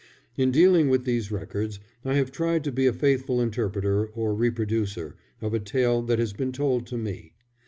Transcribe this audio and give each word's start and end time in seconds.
In 0.35 0.49
dealing 0.49 0.89
with 0.89 1.05
these 1.05 1.29
records 1.31 1.79
I 2.03 2.15
have 2.15 2.31
tried 2.31 2.63
to 2.63 2.71
be 2.71 2.87
a 2.87 2.91
faithful 2.91 3.39
interpreter 3.39 4.07
or 4.07 4.33
reproducer 4.33 5.13
of 5.43 5.53
a 5.53 5.59
tale 5.59 6.01
that 6.01 6.17
has 6.17 6.33
been 6.33 6.51
told 6.51 6.87
to 6.87 6.97
me. 6.97 7.33